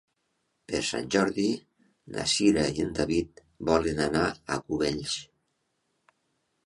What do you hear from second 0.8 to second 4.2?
Sant Jordi na Cira i en David volen